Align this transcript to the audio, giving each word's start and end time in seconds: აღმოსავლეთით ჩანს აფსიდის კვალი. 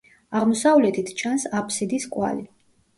აღმოსავლეთით 0.39 1.13
ჩანს 1.21 1.47
აფსიდის 1.61 2.13
კვალი. 2.19 2.47